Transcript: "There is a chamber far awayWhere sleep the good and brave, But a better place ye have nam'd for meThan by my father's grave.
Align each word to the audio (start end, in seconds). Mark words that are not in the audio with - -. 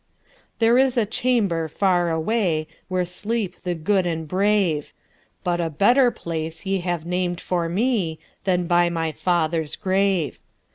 "There 0.57 0.79
is 0.79 0.97
a 0.97 1.05
chamber 1.05 1.67
far 1.67 2.07
awayWhere 2.09 3.07
sleep 3.07 3.57
the 3.61 3.75
good 3.75 4.07
and 4.07 4.27
brave, 4.27 4.93
But 5.43 5.61
a 5.61 5.69
better 5.69 6.09
place 6.09 6.65
ye 6.65 6.79
have 6.79 7.05
nam'd 7.05 7.39
for 7.39 7.69
meThan 7.69 8.67
by 8.67 8.89
my 8.89 9.11
father's 9.11 9.75
grave. 9.75 10.39